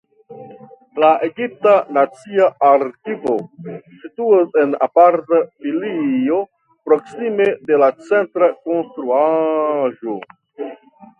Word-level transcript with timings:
La 1.01 1.09
Egipta 1.25 1.73
Nacia 1.97 2.45
Arkivo 2.69 3.33
situas 4.05 4.57
en 4.63 4.73
aparta 4.87 5.41
filio 5.65 6.39
proksime 6.91 7.47
de 7.71 7.81
la 7.83 7.91
centra 8.09 8.51
konstruaĵo. 8.71 10.17